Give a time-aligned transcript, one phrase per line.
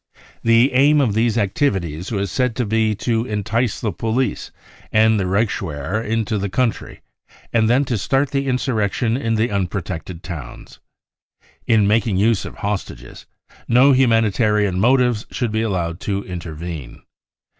[0.41, 4.49] The aim of these activi ties was said to be to entice the police
[4.91, 7.01] and the Reichswehr Into the country
[7.53, 10.79] and then to start the insurrection in the unprotected towns.
[11.67, 13.27] In making use of hostages,
[13.67, 17.03] no humani tarian motives should be allowed to intervene.